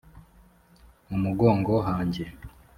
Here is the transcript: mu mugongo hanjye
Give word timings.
mu 1.07 1.17
mugongo 1.23 1.73
hanjye 1.87 2.23